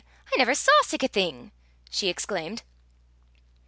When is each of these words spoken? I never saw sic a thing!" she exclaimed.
I 0.33 0.37
never 0.39 0.55
saw 0.55 0.71
sic 0.81 1.03
a 1.03 1.07
thing!" 1.07 1.51
she 1.91 2.07
exclaimed. 2.09 2.63